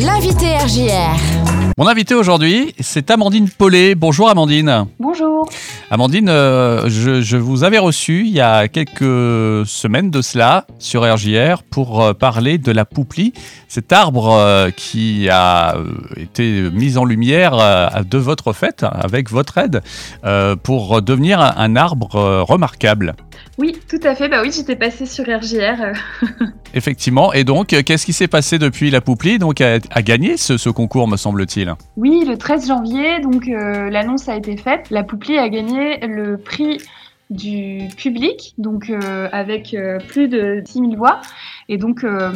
L'invité 0.00 0.56
RJR. 0.56 1.67
Mon 1.78 1.86
invité 1.86 2.16
aujourd'hui, 2.16 2.74
c'est 2.80 3.08
Amandine 3.08 3.48
Paulet. 3.48 3.94
Bonjour 3.94 4.28
Amandine. 4.28 4.86
Bonjour. 4.98 5.48
Amandine, 5.92 6.28
euh, 6.28 6.88
je, 6.88 7.22
je 7.22 7.36
vous 7.36 7.62
avais 7.62 7.78
reçu 7.78 8.24
il 8.26 8.32
y 8.32 8.40
a 8.40 8.66
quelques 8.66 9.64
semaines 9.64 10.10
de 10.10 10.20
cela 10.20 10.66
sur 10.80 11.02
RJR 11.02 11.62
pour 11.62 12.02
euh, 12.02 12.14
parler 12.14 12.58
de 12.58 12.72
la 12.72 12.84
pouplie, 12.84 13.32
cet 13.68 13.92
arbre 13.92 14.32
euh, 14.32 14.70
qui 14.70 15.28
a 15.30 15.76
été 16.16 16.68
mis 16.72 16.98
en 16.98 17.04
lumière 17.04 17.92
de 18.04 18.18
votre 18.18 18.52
fait, 18.52 18.84
avec 18.90 19.30
votre 19.30 19.56
aide, 19.58 19.80
pour 20.64 21.00
devenir 21.00 21.40
un, 21.40 21.54
un 21.56 21.76
arbre 21.76 22.42
remarquable. 22.42 23.14
Oui, 23.56 23.76
tout 23.88 24.00
à 24.02 24.14
fait. 24.14 24.28
Bah 24.28 24.40
oui, 24.42 24.50
j'étais 24.54 24.76
passée 24.76 25.06
sur 25.06 25.24
RJR. 25.24 25.92
Effectivement. 26.74 27.32
Et 27.32 27.44
donc, 27.44 27.68
qu'est-ce 27.68 28.04
qui 28.04 28.12
s'est 28.12 28.28
passé 28.28 28.58
depuis 28.58 28.90
la 28.90 29.00
pouplie 29.00 29.38
Donc, 29.38 29.60
a, 29.60 29.78
a 29.90 30.02
gagné 30.02 30.36
ce, 30.36 30.56
ce 30.56 30.70
concours, 30.70 31.08
me 31.08 31.16
semble-t-il? 31.16 31.67
Oui, 31.96 32.24
le 32.26 32.36
13 32.36 32.68
janvier, 32.68 33.20
donc 33.20 33.48
euh, 33.48 33.90
l'annonce 33.90 34.28
a 34.28 34.36
été 34.36 34.56
faite. 34.56 34.90
La 34.90 35.02
Pouplie 35.02 35.38
a 35.38 35.48
gagné 35.48 35.98
le 36.06 36.36
prix 36.36 36.78
du 37.30 37.88
public, 37.96 38.54
donc 38.58 38.90
euh, 38.90 39.28
avec 39.32 39.74
euh, 39.74 39.98
plus 39.98 40.28
de 40.28 40.62
6000 40.64 40.96
voix. 40.96 41.20
Et 41.70 41.76
donc, 41.76 42.02
euh, 42.02 42.32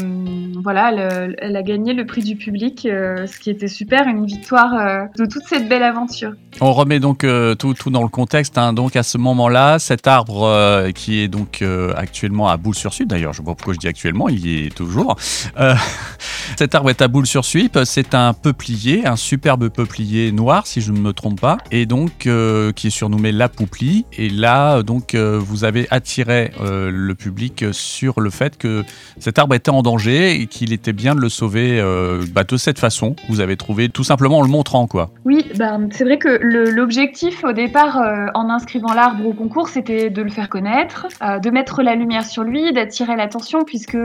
voilà, 0.62 0.92
elle, 1.38 1.56
a 1.56 1.62
gagné 1.62 1.94
le 1.94 2.04
prix 2.04 2.22
du 2.22 2.36
public, 2.36 2.84
euh, 2.84 3.26
ce 3.26 3.38
qui 3.38 3.48
était 3.48 3.66
super, 3.66 4.06
une 4.06 4.26
victoire 4.26 4.74
euh, 4.74 5.04
de 5.16 5.24
toute 5.24 5.44
cette 5.48 5.70
belle 5.70 5.82
aventure. 5.82 6.32
On 6.60 6.74
remet 6.74 7.00
donc 7.00 7.26
tout, 7.58 7.72
tout 7.72 7.88
dans 7.88 8.02
le 8.02 8.10
contexte. 8.10 8.58
hein. 8.58 8.74
Donc 8.74 8.94
à 8.94 9.02
ce 9.02 9.16
moment-là, 9.16 9.78
cet 9.78 10.06
arbre 10.06 10.90
qui 10.94 11.20
est 11.20 11.28
donc 11.28 11.64
actuellement 11.96 12.48
à 12.48 12.58
Boule-sur-Suip, 12.58 13.08
d'ailleurs, 13.08 13.32
je 13.32 13.40
ne 13.40 13.46
sais 13.46 13.50
pas 13.50 13.54
pourquoi 13.54 13.72
je 13.72 13.78
dis 13.78 13.88
actuellement, 13.88 14.28
il 14.28 14.46
y 14.46 14.66
est 14.66 14.74
toujours. 14.74 15.16
Cet 16.58 16.74
arbre 16.74 16.90
est 16.90 17.00
à 17.00 17.08
Boule-sur-Suip. 17.08 17.78
C'est 17.84 18.14
un 18.14 18.34
peuplier, 18.34 19.06
un 19.06 19.16
superbe 19.16 19.70
peuplier 19.70 20.30
noir, 20.30 20.66
si 20.66 20.82
je 20.82 20.92
ne 20.92 20.98
me 20.98 21.14
trompe 21.14 21.40
pas, 21.40 21.56
et 21.70 21.86
donc 21.86 22.28
qui 22.76 22.86
est 22.86 22.90
surnommé 22.90 23.32
la 23.32 23.48
pouplie. 23.48 24.04
Et 24.12 24.28
là, 24.28 24.82
donc, 24.82 25.14
vous 25.14 25.64
avez 25.64 25.86
attiré 25.90 26.52
le 26.60 27.14
public 27.14 27.64
sur 27.72 28.20
le 28.20 28.28
fait 28.28 28.58
que 28.58 28.84
cet 29.22 29.38
arbre 29.38 29.54
était 29.54 29.70
en 29.70 29.82
danger 29.82 30.32
et 30.32 30.46
qu'il 30.48 30.72
était 30.72 30.92
bien 30.92 31.14
de 31.14 31.20
le 31.20 31.28
sauver 31.28 31.78
euh, 31.80 32.24
bah, 32.34 32.42
de 32.42 32.56
cette 32.56 32.80
façon. 32.80 33.14
Vous 33.28 33.38
avez 33.38 33.56
trouvé 33.56 33.88
tout 33.88 34.02
simplement 34.02 34.38
en 34.38 34.42
le 34.42 34.48
montrant, 34.48 34.88
quoi. 34.88 35.10
Oui, 35.24 35.46
bah, 35.56 35.78
c'est 35.92 36.02
vrai 36.02 36.18
que 36.18 36.40
l'objectif 36.42 37.44
au 37.44 37.52
départ, 37.52 37.98
euh, 37.98 38.26
en 38.34 38.50
inscrivant 38.50 38.92
l'arbre 38.92 39.24
au 39.24 39.32
concours, 39.32 39.68
c'était 39.68 40.10
de 40.10 40.22
le 40.22 40.30
faire 40.30 40.48
connaître, 40.48 41.06
euh, 41.22 41.38
de 41.38 41.50
mettre 41.50 41.84
la 41.84 41.94
lumière 41.94 42.26
sur 42.26 42.42
lui, 42.42 42.72
d'attirer 42.72 43.14
l'attention, 43.14 43.62
puisque 43.64 43.96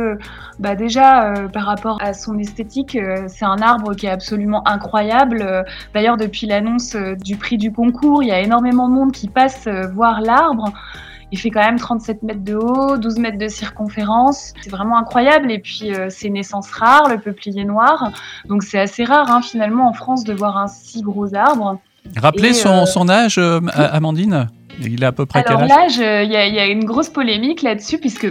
bah, 0.59 0.75
déjà, 0.75 1.33
par 1.51 1.65
rapport 1.65 1.97
à 1.99 2.13
son 2.13 2.37
esthétique, 2.37 2.95
c'est 3.25 3.45
un 3.45 3.57
arbre 3.57 3.95
qui 3.95 4.05
est 4.05 4.11
absolument 4.11 4.67
incroyable. 4.67 5.65
D'ailleurs, 5.95 6.17
depuis 6.17 6.45
l'annonce 6.45 6.95
du 6.95 7.37
prix 7.37 7.57
du 7.57 7.71
concours, 7.71 8.21
il 8.21 8.27
y 8.27 8.31
a 8.31 8.39
énormément 8.39 8.87
de 8.87 8.93
monde 8.93 9.11
qui 9.11 9.29
passe 9.29 9.67
voir 9.95 10.21
l'arbre. 10.21 10.71
Il 11.31 11.37
fait 11.37 11.49
quand 11.49 11.63
même 11.63 11.77
37 11.77 12.23
mètres 12.23 12.43
de 12.43 12.55
haut, 12.55 12.97
12 12.97 13.17
mètres 13.17 13.37
de 13.37 13.47
circonférence. 13.49 14.53
C'est 14.61 14.69
vraiment 14.69 14.97
incroyable. 14.97 15.51
Et 15.51 15.59
puis, 15.59 15.93
euh, 15.93 16.07
c'est 16.09 16.27
une 16.27 16.37
essence 16.37 16.71
rare, 16.71 17.09
le 17.09 17.19
peuplier 17.19 17.65
noir. 17.65 18.11
Donc, 18.47 18.63
c'est 18.63 18.79
assez 18.79 19.03
rare, 19.03 19.29
hein, 19.29 19.41
finalement, 19.41 19.89
en 19.89 19.93
France, 19.93 20.23
de 20.23 20.33
voir 20.33 20.57
un 20.57 20.67
si 20.67 21.01
gros 21.01 21.33
arbre. 21.35 21.79
Rappelez 22.15 22.53
son, 22.53 22.83
euh, 22.83 22.85
son 22.85 23.09
âge, 23.09 23.37
euh, 23.37 23.59
Amandine 23.75 24.47
Il 24.79 25.03
a 25.03 25.07
à 25.07 25.11
peu 25.11 25.25
près 25.25 25.43
Alors 25.45 25.59
quel 25.61 25.71
âge? 25.71 25.97
l'âge, 25.99 26.25
il 26.25 26.29
y, 26.31 26.55
y 26.55 26.59
a 26.59 26.65
une 26.67 26.85
grosse 26.85 27.09
polémique 27.09 27.61
là-dessus, 27.61 27.97
puisque, 27.97 28.27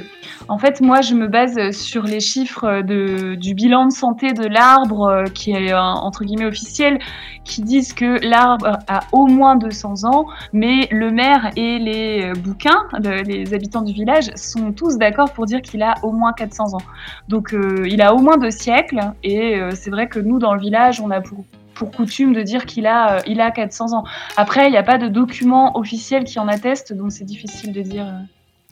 en 0.49 0.59
fait, 0.59 0.81
moi, 0.81 1.01
je 1.01 1.15
me 1.15 1.27
base 1.29 1.71
sur 1.73 2.05
les 2.05 2.21
chiffres 2.21 2.83
du 2.83 3.55
bilan 3.55 3.87
de 3.87 3.93
santé 3.93 4.33
de 4.33 4.45
l'arbre, 4.47 5.03
euh, 5.09 5.25
qui 5.25 5.51
est, 5.53 5.73
euh, 5.73 5.79
entre 5.81 6.25
guillemets, 6.25 6.47
officiel, 6.47 6.99
qui 7.45 7.63
disent 7.63 7.93
que 7.93 8.25
l'arbre 8.27 8.79
a 8.89 9.01
au 9.13 9.27
moins 9.27 9.57
200 9.57 10.05
ans, 10.05 10.27
mais 10.53 10.89
le 10.91 11.11
maire 11.11 11.51
et 11.57 11.79
les 11.79 12.27
euh, 12.27 12.33
bouquins, 12.35 12.85
le- 13.03 13.23
les 13.23 13.55
habitants 13.55 13.83
du 13.83 13.93
village, 13.93 14.31
sont 14.37 14.73
tous 14.73 14.99
d'accord 14.99 15.33
pour 15.33 15.47
dire 15.47 15.63
qu'il 15.63 15.83
a 15.83 15.95
au 16.03 16.13
moins 16.13 16.33
400 16.33 16.75
ans. 16.75 16.83
Donc, 17.29 17.55
il 17.85 18.01
a 18.03 18.15
au 18.15 18.19
moins 18.19 18.37
deux 18.39 18.51
siècles, 18.51 19.01
et 19.25 19.61
c'est 19.75 19.91
vrai 19.91 20.09
que 20.09 20.19
nous, 20.21 20.39
dans 20.39 20.55
le 20.55 20.61
village, 20.61 21.01
on 21.01 21.11
a 21.11 21.21
pour 21.21 21.91
coutume 21.91 22.33
de 22.33 22.43
dire 22.43 22.65
qu'il 22.67 22.87
a, 22.87 23.17
euh, 23.17 23.21
il 23.27 23.41
a 23.41 23.51
400 23.51 23.93
ans. 23.97 24.05
Après, 24.37 24.67
il 24.67 24.71
n'y 24.71 24.79
a 24.79 24.83
pas 24.83 24.97
de 24.99 25.09
document 25.09 25.77
officiel 25.77 26.25
qui 26.25 26.39
en 26.39 26.49
atteste, 26.49 26.93
donc 26.95 27.13
c'est 27.13 27.25
difficile 27.25 27.73
de 27.73 27.83
dire. 27.83 28.07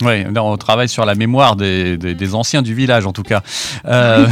Oui, 0.03 0.25
on 0.37 0.56
travaille 0.56 0.88
sur 0.88 1.05
la 1.05 1.15
mémoire 1.15 1.55
des, 1.55 2.34
anciens 2.34 2.62
du 2.62 2.75
village, 2.75 3.06
en 3.06 3.12
tout 3.12 3.22
cas. 3.22 3.43
Euh, 3.87 4.27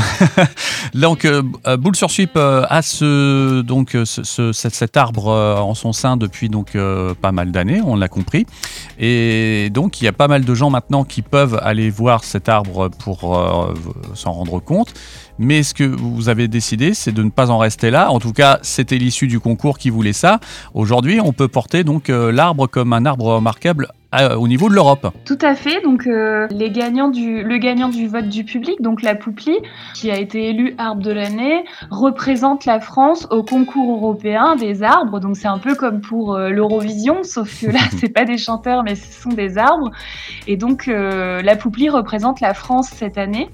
donc, 0.95 1.25
euh, 1.25 1.43
euh, 1.69 1.77
Boule-sur-Suip 1.77 2.33
euh, 2.37 2.65
a 2.69 2.83
ce, 2.83 3.61
donc, 3.63 3.91
ce- 4.05 4.25
ce- 4.25 4.53
cet, 4.53 4.97
arbre 4.97 5.29
en 5.29 5.75
son 5.75 5.93
sein 5.93 6.17
depuis 6.17 6.49
donc, 6.49 6.77
pas 7.21 7.33
mal 7.33 7.53
d'années, 7.53 7.81
on 7.85 7.95
l'a 7.95 8.09
compris. 8.09 8.45
Et 8.99 9.71
donc, 9.73 10.01
il 10.01 10.05
y 10.05 10.09
a 10.09 10.13
pas 10.13 10.27
mal 10.27 10.45
de 10.45 10.55
gens 10.55 10.69
maintenant 10.69 11.05
qui 11.05 11.23
peuvent 11.23 11.59
aller 11.63 11.91
voir 11.91 12.25
cet 12.25 12.49
arbre 12.49 12.89
pour 12.89 13.21
s'en 14.15 14.33
rendre 14.33 14.59
compte. 14.59 14.93
Mais 15.39 15.63
ce 15.63 15.75
que 15.75 15.85
vous 15.85 16.29
avez 16.29 16.49
décidé, 16.49 16.93
c'est 16.93 17.13
de 17.13 17.23
ne 17.23 17.31
pas 17.31 17.51
en 17.51 17.59
rester 17.59 17.91
là. 17.91 18.11
En 18.11 18.19
tout 18.19 18.33
cas, 18.33 18.59
c'était 18.63 18.99
l'issue 18.99 19.29
du 19.29 19.39
concours 19.41 19.79
qui 19.79 19.91
voulait 19.91 20.13
ça. 20.13 20.41
Aujourd'hui, 20.75 21.21
on 21.21 21.33
peut 21.33 21.49
porter 21.49 21.85
donc 21.85 22.09
l'arbre 22.09 22.67
comme 22.67 22.93
un 22.93 23.07
arbre 23.07 23.27
remarquable 23.37 23.89
euh, 24.15 24.37
au 24.37 24.49
niveau 24.49 24.69
de 24.69 24.75
l'Europe. 24.75 25.13
Tout 25.25 25.39
à 25.41 25.55
fait. 25.55 25.81
Donc, 25.83 26.07
euh, 26.07 26.47
les 26.51 26.71
gagnants 26.71 27.09
du, 27.09 27.43
le 27.43 27.59
gagnant 27.59 27.89
du 27.89 28.07
vote 28.09 28.29
du 28.29 28.45
public, 28.45 28.81
donc 28.81 29.03
la 29.03 29.15
Pouplie, 29.15 29.59
qui 29.95 30.11
a 30.11 30.19
été 30.19 30.49
élu 30.49 30.75
arbre 30.79 31.03
de 31.03 31.13
l'année, 31.13 31.65
représente 31.91 32.65
la 32.65 32.81
France 32.81 33.27
au 33.31 33.43
concours 33.43 33.97
européen 33.97 34.57
des 34.57 34.83
arbres. 34.83 35.21
Donc, 35.21 35.37
c'est 35.37 35.49
un 35.49 35.59
peu 35.59 35.75
comme 35.75 36.01
pour 36.01 36.35
euh, 36.35 36.51
l'Eurovision, 36.51 37.23
sauf 37.23 37.61
que 37.61 37.67
là, 37.67 37.81
c'est 37.99 38.13
pas 38.13 38.25
des 38.25 38.39
chanteurs, 38.39 38.83
mais 38.85 38.95
ce 38.95 39.23
sont 39.23 39.31
des 39.31 39.59
arbres. 39.59 39.91
Et 40.47 40.57
donc, 40.57 40.89
euh, 40.89 41.43
la 41.43 41.57
Pouplie 41.57 41.89
représente 41.89 42.41
la 42.41 42.55
France 42.55 42.89
cette 42.89 43.19
année 43.19 43.49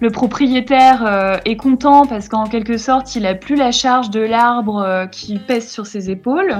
Le 0.00 0.10
propriétaire 0.10 1.04
euh, 1.06 1.36
est 1.44 1.56
content 1.56 2.04
parce 2.04 2.28
qu'en 2.28 2.46
quelque 2.46 2.76
sorte, 2.76 3.14
il 3.14 3.24
a 3.26 3.34
plus 3.34 3.54
la 3.54 3.70
charge 3.70 4.10
de 4.10 4.20
l'arbre 4.20 4.82
euh, 4.82 5.06
qui 5.06 5.38
pèse 5.38 5.70
sur 5.70 5.86
ses 5.86 6.10
épaules. 6.10 6.58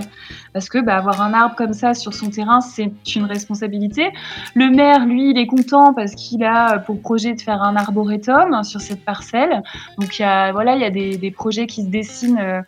Parce 0.54 0.68
que 0.68 0.78
bah, 0.78 0.96
avoir 0.96 1.20
un 1.20 1.34
arbre 1.34 1.56
comme 1.56 1.72
ça 1.72 1.94
sur 1.94 2.14
son 2.14 2.30
terrain, 2.30 2.60
c'est 2.60 2.92
une 3.16 3.24
responsabilité. 3.24 4.10
Le 4.54 4.70
maire, 4.70 5.04
lui, 5.04 5.30
il 5.30 5.38
est 5.38 5.46
content 5.46 5.92
parce 5.94 6.14
qu'il 6.14 6.44
a 6.44 6.78
pour 6.78 7.00
projet 7.00 7.34
de 7.34 7.40
faire 7.40 7.62
un 7.62 7.74
arboretum 7.76 8.62
sur 8.62 8.80
cette 8.80 9.04
parcelle. 9.04 9.62
Donc, 9.98 10.18
il 10.18 10.22
y 10.22 10.24
a, 10.24 10.52
voilà, 10.52 10.76
il 10.76 10.80
y 10.80 10.84
a 10.84 10.90
des 10.90 11.30
projets 11.30 11.66
qui 11.66 11.82
se 11.82 11.88
dessinent. 11.88 12.64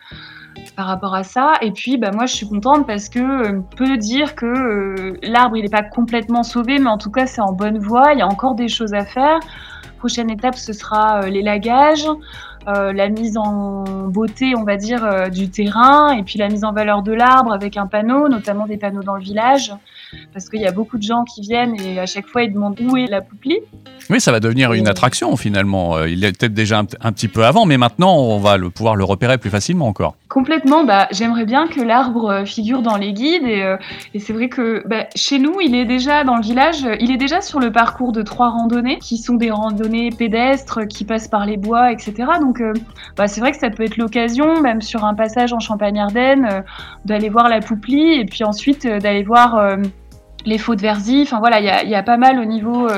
Par 0.76 0.87
rapport 0.87 1.15
à 1.15 1.22
ça. 1.22 1.54
Et 1.60 1.70
puis, 1.70 1.97
bah, 1.97 2.10
moi, 2.12 2.26
je 2.26 2.34
suis 2.34 2.48
contente 2.48 2.87
parce 2.87 3.09
que 3.09 3.19
euh, 3.19 3.59
on 3.59 3.76
peut 3.76 3.97
dire 3.97 4.34
que 4.34 4.47
euh, 4.47 5.18
l'arbre, 5.22 5.56
il 5.56 5.62
n'est 5.62 5.68
pas 5.68 5.83
complètement 5.83 6.42
sauvé, 6.42 6.78
mais 6.78 6.91
en 6.91 6.98
tout 6.98 7.10
cas, 7.10 7.27
c'est 7.27 7.41
en 7.41 7.53
bonne 7.53 7.78
voie. 7.78 8.12
Il 8.12 8.18
y 8.18 8.22
a 8.22 8.27
encore 8.27 8.54
des 8.54 8.68
choses 8.68 8.95
à 8.95 9.04
faire. 9.04 9.39
Prochaine 9.98 10.30
étape, 10.30 10.56
ce 10.56 10.72
sera 10.72 11.22
euh, 11.22 11.28
l'élagage, 11.28 12.06
la 12.66 13.10
mise 13.10 13.36
en 13.36 13.84
beauté, 14.09 14.54
on 14.56 14.65
va 14.65 14.77
dire, 14.77 15.30
du 15.30 15.51
terrain, 15.51 16.16
et 16.16 16.22
puis 16.22 16.39
la 16.39 16.48
mise 16.48 16.65
en 16.65 16.72
valeur 16.72 17.03
de 17.03 17.12
l'arbre 17.12 17.53
avec 17.53 17.77
un 17.77 17.86
panneau, 17.86 18.27
notamment 18.30 18.66
des 18.66 18.78
panneaux 18.78 19.03
dans 19.03 19.16
le 19.16 19.22
village, 19.22 19.71
parce 20.33 20.49
qu'il 20.49 20.61
y 20.61 20.66
a 20.66 20.72
beaucoup 20.72 20.97
de 20.97 21.03
gens 21.03 21.25
qui 21.25 21.43
viennent 21.43 21.78
et 21.81 21.99
à 21.99 22.07
chaque 22.07 22.27
fois, 22.27 22.43
ils 22.43 22.53
demandent 22.53 22.81
où 22.81 22.97
est 22.97 23.07
la 23.07 23.21
pouplie. 23.21 23.59
Oui, 24.11 24.21
ça 24.21 24.33
va 24.33 24.41
devenir 24.41 24.72
une 24.72 24.89
attraction 24.89 25.37
finalement. 25.37 25.97
Euh, 25.97 26.09
Il 26.09 26.25
est 26.25 26.39
peut-être 26.39 26.55
déjà 26.55 26.81
un, 26.81 26.87
un 27.01 27.13
petit 27.13 27.28
peu 27.28 27.45
avant, 27.45 27.66
mais 27.66 27.77
maintenant, 27.77 28.16
on 28.16 28.39
va 28.39 28.57
le, 28.57 28.71
pouvoir 28.71 28.97
le 28.97 29.05
repérer 29.05 29.39
plus 29.39 29.51
facilement 29.51 29.87
encore. 29.87 30.15
Complètement, 30.28 30.84
bah, 30.84 31.07
j'aimerais 31.13 31.45
bien 31.45 31.66
que 31.69 31.81
l'arbre 31.81 32.31
euh, 32.31 32.45
figure 32.45 32.83
dans 32.83 32.97
les 32.97 33.13
guides 33.13 33.47
et, 33.47 33.63
euh, 33.63 33.77
et 34.15 34.19
c'est 34.19 34.33
vrai 34.33 34.49
que 34.49 34.83
bah, 34.87 35.07
chez 35.15 35.39
nous, 35.39 35.61
il 35.61 35.75
est 35.75 35.84
déjà 35.84 36.25
dans 36.25 36.37
le 36.37 36.43
village, 36.43 36.87
il 37.01 37.11
est 37.11 37.16
déjà 37.16 37.41
sur 37.41 37.61
le 37.61 37.71
parcours 37.71 38.13
de 38.13 38.22
trois 38.22 38.51
randonnées 38.51 38.99
qui 38.99 39.19
sont 39.19 39.34
des 39.34 39.51
randonnées 39.51 40.11
pédestres 40.11 40.87
qui 40.89 41.05
passent 41.05 41.28
par 41.28 41.47
les 41.47 41.57
bois, 41.57 41.93
etc. 41.93 42.13
Donc 42.41 42.55
Donc, 42.55 42.63
bah, 43.16 43.27
c'est 43.27 43.41
vrai 43.41 43.51
que 43.51 43.59
ça 43.59 43.71
peut 43.71 43.83
être 43.83 43.97
l'occasion, 43.97 44.61
même 44.61 44.81
sur 44.81 45.05
un 45.05 45.15
passage 45.15 45.53
en 45.53 45.59
Champagne-Ardenne, 45.59 46.63
d'aller 47.05 47.28
voir 47.28 47.49
la 47.49 47.61
Pouplie 47.61 48.13
et 48.13 48.25
puis 48.27 48.45
ensuite 48.45 48.87
d'aller 48.87 49.25
voir 49.25 49.77
les 50.44 50.58
faux 50.58 50.74
de 50.74 50.82
Verzy. 50.82 51.22
Enfin 51.22 51.38
voilà, 51.38 51.60
il 51.60 51.88
y 51.91 51.94
a, 51.94 52.02
pas 52.02 52.16
mal 52.16 52.38
au 52.38 52.44
niveau 52.44 52.88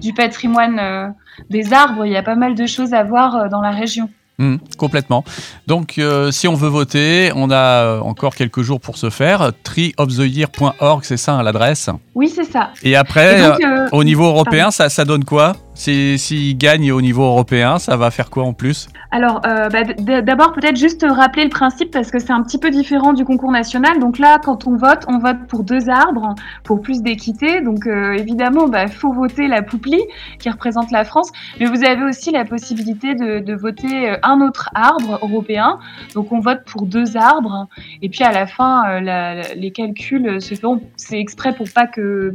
du 0.00 0.12
patrimoine 0.12 1.14
des 1.50 1.72
arbres, 1.72 2.04
il 2.04 2.12
y 2.12 2.16
a 2.16 2.22
pas 2.22 2.34
mal 2.34 2.54
de 2.54 2.66
choses 2.66 2.94
à 2.94 3.04
voir 3.04 3.48
dans 3.48 3.60
la 3.60 3.70
région. 3.70 4.08
Mmh, 4.40 4.56
complètement. 4.76 5.24
Donc, 5.66 5.98
euh, 5.98 6.30
si 6.30 6.46
on 6.46 6.54
veut 6.54 6.68
voter, 6.68 7.32
on 7.34 7.50
a 7.50 7.56
euh, 7.56 8.00
encore 8.00 8.36
quelques 8.36 8.62
jours 8.62 8.80
pour 8.80 8.96
se 8.96 9.10
faire. 9.10 9.50
Treeoftheyear.org, 9.64 11.02
c'est 11.02 11.16
ça 11.16 11.32
hein, 11.32 11.42
l'adresse? 11.42 11.90
Oui, 12.14 12.28
c'est 12.28 12.44
ça. 12.44 12.70
Et 12.84 12.94
après, 12.94 13.42
euh, 13.42 13.88
au 13.90 14.04
niveau 14.04 14.26
européen, 14.26 14.70
ça, 14.70 14.88
ça 14.90 15.04
donne 15.04 15.24
quoi? 15.24 15.54
S'il 15.78 16.58
gagne 16.58 16.90
au 16.90 17.00
niveau 17.00 17.22
européen, 17.22 17.78
ça 17.78 17.96
va 17.96 18.10
faire 18.10 18.30
quoi 18.30 18.42
en 18.42 18.52
plus? 18.52 18.88
Alors, 19.12 19.40
euh, 19.46 19.68
bah, 19.68 19.84
d'abord, 20.22 20.52
peut-être 20.52 20.76
juste 20.76 21.06
rappeler 21.08 21.44
le 21.44 21.50
principe 21.50 21.92
parce 21.92 22.10
que 22.10 22.18
c'est 22.18 22.32
un 22.32 22.42
petit 22.42 22.58
peu 22.58 22.70
différent 22.70 23.12
du 23.12 23.24
concours 23.24 23.52
national. 23.52 24.00
Donc 24.00 24.18
là, 24.18 24.40
quand 24.44 24.66
on 24.66 24.76
vote, 24.76 25.04
on 25.06 25.18
vote 25.18 25.38
pour 25.48 25.62
deux 25.62 25.88
arbres, 25.88 26.34
pour 26.64 26.82
plus 26.82 27.00
d'équité. 27.00 27.60
Donc 27.60 27.86
euh, 27.86 28.14
évidemment, 28.14 28.66
il 28.66 28.72
bah, 28.72 28.88
faut 28.88 29.12
voter 29.12 29.46
la 29.46 29.62
Pouplie 29.62 30.02
qui 30.40 30.50
représente 30.50 30.90
la 30.90 31.04
France. 31.04 31.30
Mais 31.60 31.66
vous 31.66 31.84
avez 31.84 32.02
aussi 32.02 32.32
la 32.32 32.44
possibilité 32.44 33.14
de, 33.14 33.54
voter 33.54 34.10
euh, 34.10 34.16
un 34.24 34.40
autre 34.40 34.70
arbre 34.74 35.20
européen. 35.22 35.78
Donc 36.14 36.32
on 36.32 36.40
vote 36.40 36.62
pour 36.66 36.82
deux 36.82 37.16
arbres. 37.16 37.68
Et 38.02 38.08
puis 38.08 38.24
à 38.24 38.32
la 38.32 38.48
fin, 38.48 39.00
les 39.00 39.70
calculs 39.70 40.42
se 40.42 40.56
font. 40.56 40.82
C'est 40.96 41.20
exprès 41.20 41.54
pour 41.54 41.68
pas 41.72 41.86
que 41.86 42.34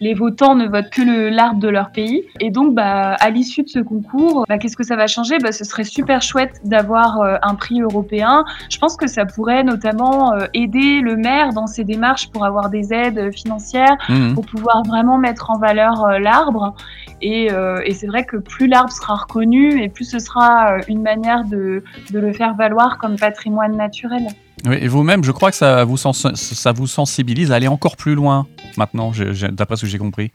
les 0.00 0.14
votants 0.14 0.54
ne 0.54 0.68
votent 0.68 0.90
que 0.90 1.28
l'arbre 1.30 1.58
de 1.58 1.68
leur 1.68 1.90
pays. 1.90 2.22
Et 2.40 2.50
donc, 2.50 2.75
bah, 2.76 3.14
à 3.14 3.30
l'issue 3.30 3.62
de 3.62 3.70
ce 3.70 3.78
concours, 3.78 4.44
bah, 4.46 4.58
qu'est-ce 4.58 4.76
que 4.76 4.84
ça 4.84 4.96
va 4.96 5.06
changer? 5.06 5.38
Bah, 5.38 5.50
Ce 5.50 5.64
serait 5.64 5.82
super 5.82 6.20
chouette 6.20 6.60
d'avoir 6.62 7.22
euh, 7.22 7.36
un 7.42 7.54
prix 7.54 7.80
européen. 7.80 8.44
Je 8.70 8.76
pense 8.76 8.98
que 8.98 9.06
ça 9.06 9.24
pourrait 9.24 9.64
notamment 9.64 10.34
euh, 10.34 10.46
aider 10.52 11.00
le 11.00 11.16
maire 11.16 11.54
dans 11.54 11.66
ses 11.66 11.84
démarches 11.84 12.28
pour 12.28 12.44
avoir 12.44 12.68
des 12.68 12.92
aides 12.92 13.34
financières, 13.34 13.96
mmh. 14.10 14.34
pour 14.34 14.44
pouvoir 14.44 14.82
vraiment 14.82 15.16
mettre 15.16 15.50
en 15.50 15.58
valeur 15.58 16.04
euh, 16.04 16.18
l'arbre. 16.18 16.74
Et, 17.22 17.48
c'est 17.94 18.06
vrai 18.06 18.26
que 18.26 18.36
plus 18.36 18.66
l'arbre 18.66 18.92
sera 18.92 19.14
reconnu 19.14 19.82
et 19.82 19.88
plus 19.88 20.04
ce 20.04 20.18
sera 20.18 20.76
une 20.86 21.00
manière 21.00 21.44
de, 21.44 21.82
le 22.12 22.32
faire 22.34 22.54
valoir 22.54 22.98
comme 22.98 23.16
patrimoine 23.16 23.74
naturel. 23.74 24.26
Oui, 24.66 24.76
et 24.82 24.86
vous-même, 24.86 25.24
je 25.24 25.32
crois 25.32 25.50
que 25.50 25.56
ça 25.56 25.84
vous, 25.84 25.96
ça 25.96 26.72
vous 26.72 26.86
sensibilise 26.86 27.52
à 27.52 27.54
aller 27.54 27.68
encore 27.68 27.96
plus 27.96 28.14
loin 28.14 28.46
maintenant, 28.76 29.12
d'après 29.50 29.76
ce 29.76 29.82
que 29.82 29.86
j'ai 29.86 29.96
compris. 29.96 30.30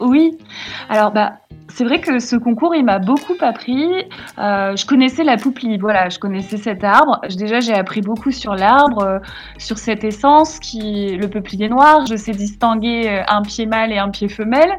Oui, 0.00 0.36
alors 0.90 1.12
bah, 1.12 1.38
c'est 1.68 1.84
vrai 1.84 2.00
que 2.00 2.18
ce 2.18 2.36
concours, 2.36 2.74
il 2.74 2.84
m'a 2.84 2.98
beaucoup 2.98 3.34
appris. 3.40 3.84
Euh, 4.38 4.76
je 4.76 4.84
connaissais 4.84 5.24
la 5.24 5.36
pouplie, 5.36 5.78
voilà, 5.78 6.08
je 6.08 6.18
connaissais 6.18 6.58
cet 6.58 6.84
arbre. 6.84 7.20
Déjà, 7.36 7.60
j'ai 7.60 7.72
appris 7.72 8.02
beaucoup 8.02 8.30
sur 8.30 8.54
l'arbre, 8.54 9.02
euh, 9.02 9.18
sur 9.58 9.78
cette 9.78 10.04
essence 10.04 10.58
qui 10.58 11.16
le 11.16 11.28
peuplier 11.28 11.68
noir. 11.68 12.06
Je 12.06 12.16
sais 12.16 12.32
distinguer 12.32 13.08
euh, 13.08 13.22
un 13.28 13.42
pied 13.42 13.66
mâle 13.66 13.92
et 13.92 13.98
un 13.98 14.10
pied 14.10 14.28
femelle. 14.28 14.78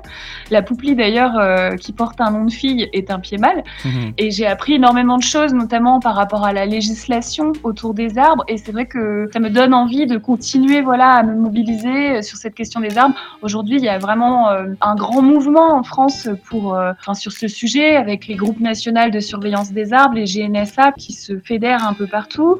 La 0.51 0.61
pouplie, 0.61 0.95
d'ailleurs, 0.95 1.75
qui 1.77 1.91
porte 1.91 2.21
un 2.21 2.31
nom 2.31 2.45
de 2.45 2.51
fille, 2.51 2.87
est 2.93 3.09
un 3.09 3.19
pied 3.19 3.37
mâle. 3.37 3.63
Mhm. 3.83 4.13
Et 4.17 4.29
j'ai 4.29 4.45
appris 4.45 4.73
énormément 4.73 5.17
de 5.17 5.23
choses, 5.23 5.53
notamment 5.53 5.99
par 5.99 6.15
rapport 6.15 6.45
à 6.45 6.53
la 6.53 6.65
législation 6.65 7.51
autour 7.63 7.93
des 7.93 8.17
arbres. 8.17 8.43
Et 8.47 8.57
c'est 8.57 8.71
vrai 8.71 8.85
que 8.85 9.27
ça 9.33 9.39
me 9.39 9.49
donne 9.49 9.73
envie 9.73 10.05
de 10.05 10.17
continuer, 10.17 10.81
voilà, 10.81 11.13
à 11.13 11.23
me 11.23 11.35
mobiliser 11.35 12.21
sur 12.21 12.37
cette 12.37 12.53
question 12.53 12.79
des 12.79 12.97
arbres. 12.97 13.15
Aujourd'hui, 13.41 13.77
il 13.77 13.83
y 13.83 13.89
a 13.89 13.97
vraiment 13.97 14.49
un 14.49 14.95
grand 14.95 15.21
mouvement 15.21 15.75
en 15.75 15.83
France 15.83 16.29
pour 16.47 16.74
euh, 16.75 17.13
sur 17.13 17.31
ce 17.31 17.47
sujet 17.47 17.95
avec 17.95 18.27
les 18.27 18.35
groupes 18.35 18.59
nationaux 18.59 19.09
de 19.09 19.19
surveillance 19.19 19.71
des 19.71 19.93
arbres, 19.93 20.15
les 20.15 20.25
GNSA 20.25 20.91
qui 20.93 21.13
se 21.13 21.37
fédèrent 21.39 21.85
un 21.85 21.93
peu 21.93 22.07
partout, 22.07 22.59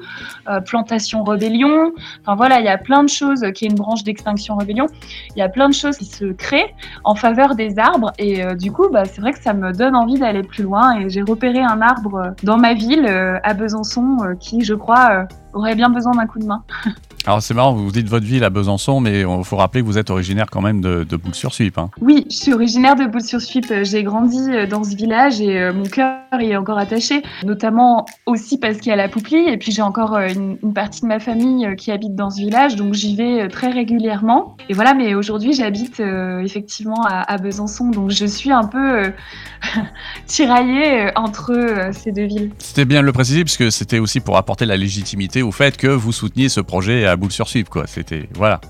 euh, 0.50 0.60
Plantation 0.62 1.24
Rébellion. 1.24 1.94
Enfin 2.22 2.36
voilà, 2.36 2.60
il 2.60 2.66
y 2.66 2.70
a 2.70 2.78
plein 2.78 3.04
de 3.04 3.10
choses 3.10 3.46
qui 3.54 3.66
est 3.66 3.70
une 3.70 3.76
branche 3.76 4.04
d'extinction 4.04 4.56
rébellion. 4.56 4.88
Il 5.36 5.40
y 5.40 5.42
a 5.42 5.50
plein 5.50 5.70
de 5.70 5.74
choses 5.74 5.98
qui 5.98 6.06
se 6.06 6.26
créent 6.26 6.74
en 7.04 7.16
faveur 7.16 7.56
des 7.56 7.80
arbres 7.80 8.12
et 8.18 8.44
euh, 8.44 8.56
du 8.56 8.72
coup, 8.72 8.90
bah, 8.92 9.06
c'est 9.06 9.22
vrai 9.22 9.34
que 9.34 9.40
ça 9.40 9.54
me 9.54 9.72
donne 9.72 9.96
envie 9.96 10.20
d'aller 10.20 10.44
plus 10.44 10.64
loin 10.64 11.00
et 11.00 11.10
j'ai 11.10 11.22
repéré 11.22 11.60
un 11.60 11.82
arbre 11.82 12.34
dans 12.44 12.58
ma 12.58 12.74
ville 12.74 13.06
à 13.06 13.54
Besançon 13.54 14.18
qui, 14.40 14.64
je 14.64 14.74
crois, 14.74 15.28
aurait 15.54 15.76
bien 15.76 15.90
besoin 15.90 16.14
d'un 16.14 16.28
coup 16.28 16.40
de 16.40 16.46
main. 16.46 16.64
Alors 17.28 17.42
c'est 17.42 17.56
marrant, 17.56 17.74
vous 17.74 17.92
dites 17.92 18.08
votre 18.08 18.26
ville 18.26 18.44
à 18.44 18.52
Besançon, 18.52 19.00
mais 19.00 19.22
il 19.22 19.44
faut 19.44 19.56
rappeler 19.56 19.82
que 19.82 19.88
vous 19.88 19.98
êtes 19.98 20.12
originaire 20.12 20.46
quand 20.52 20.62
même 20.62 20.80
de, 20.80 21.04
de 21.04 21.16
Boules-sur-Suip. 21.18 21.76
Hein. 21.80 21.90
Oui, 22.00 22.28
je 22.30 22.36
suis 22.36 22.54
originaire 22.54 22.96
de 22.96 23.06
Boules-sur-Suip. 23.06 23.66
J'ai 23.82 24.04
grandi 24.04 24.38
euh, 24.52 24.68
dans 24.68 24.84
ce 24.84 24.96
village 24.96 25.42
et 25.42 25.60
euh, 25.60 25.74
mon 25.74 25.86
cœur 25.86 26.20
y 26.40 26.52
est 26.52 26.56
encore 26.56 26.78
attaché, 26.78 27.24
notamment 27.44 28.06
aussi 28.28 28.60
parce 28.60 28.78
qu'il 28.78 28.92
y 28.92 28.94
a 28.94 28.96
la 28.96 29.10
Pouplie. 29.10 29.48
Et 29.48 29.58
puis 29.58 29.72
j'ai 29.72 29.82
encore 29.82 30.14
euh, 30.14 30.28
une, 30.28 30.74
partie 30.76 31.02
de 31.02 31.08
ma 31.08 31.20
famille 31.20 31.68
qui 31.78 31.92
habite 31.92 32.14
dans 32.14 32.30
ce 32.30 32.42
village, 32.42 32.76
donc 32.76 32.94
j'y 32.94 33.16
vais 33.16 33.48
très 33.48 33.72
régulièrement. 33.72 34.56
Et 34.70 34.74
voilà, 34.74 34.94
mais 34.94 35.16
aujourd'hui 35.16 35.54
j'habite 35.54 36.00
effectivement 36.44 37.06
à, 37.08 37.38
Besançon, 37.38 37.90
donc 37.90 38.12
je 38.12 38.26
suis 38.26 38.52
un 38.52 38.66
peu 38.66 39.12
tiraillée 40.26 41.12
entre 41.16 41.90
ces 41.94 42.12
deux 42.12 42.26
villes. 42.26 42.52
C'était 42.60 42.86
bien 42.86 43.02
de 43.02 43.06
le 43.06 43.14
préciser, 43.14 43.44
puisque 43.44 43.72
c'était 43.72 44.00
aussi 44.00 44.20
pour 44.20 44.38
apporter 44.38 44.66
la 44.66 44.76
légitimité 44.76 45.42
au 45.42 45.52
fait 45.52 45.78
que 45.78 45.88
vous 45.88 46.12
souteniez 46.12 46.50
ce 46.50 46.60
projet 46.60 47.06
à 47.06 47.15
boule 47.18 47.32
sur 47.32 47.48
suivre 47.48 47.70
quoi. 47.70 47.88
C'était 47.88 48.28
voilà, 48.34 48.62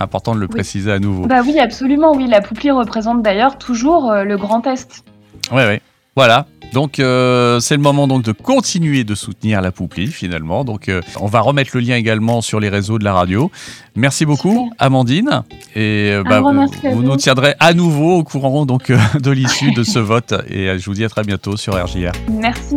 important 0.00 0.34
de 0.34 0.40
le 0.40 0.48
préciser 0.48 0.92
à 0.92 0.98
nouveau. 0.98 1.26
Bah 1.26 1.42
oui, 1.44 1.58
absolument, 1.58 2.14
oui. 2.14 2.26
La 2.26 2.40
Pouplie 2.40 2.70
représente 2.70 3.22
d'ailleurs 3.22 3.58
toujours 3.58 4.10
euh, 4.10 4.24
le 4.24 4.36
Grand 4.36 4.66
Est. 4.66 5.04
Oui, 5.50 5.62
oui. 5.68 5.80
Voilà. 6.14 6.46
Donc 6.74 7.00
euh, 7.00 7.60
c'est 7.60 7.76
le 7.76 7.82
moment 7.82 8.06
donc 8.06 8.22
de 8.22 8.32
continuer 8.32 9.04
de 9.04 9.14
soutenir 9.14 9.60
la 9.60 9.72
Pouplie 9.72 10.06
finalement. 10.06 10.64
Donc 10.64 10.88
euh, 10.88 11.00
on 11.20 11.26
va 11.26 11.40
remettre 11.40 11.70
le 11.74 11.80
lien 11.80 11.96
également 11.96 12.40
sur 12.40 12.60
les 12.60 12.68
réseaux 12.68 12.98
de 12.98 13.04
la 13.04 13.12
radio. 13.12 13.50
Merci 13.94 14.24
beaucoup 14.24 14.70
Amandine 14.78 15.42
et 15.74 16.18
bah, 16.26 16.40
vous, 16.40 16.66
vous, 16.92 17.02
nous 17.02 17.16
tiendrez 17.16 17.54
à 17.60 17.74
nouveau 17.74 18.18
au 18.18 18.24
courant 18.24 18.64
donc 18.64 18.90
de 18.90 19.30
l'issue 19.30 19.72
de 19.72 19.82
ce 19.82 19.98
vote 19.98 20.34
et 20.48 20.78
je 20.78 20.84
vous 20.86 20.94
dis 20.94 21.04
à 21.04 21.10
très 21.10 21.24
bientôt 21.24 21.58
sur 21.58 21.74
RJR. 21.74 22.12
Merci. 22.30 22.76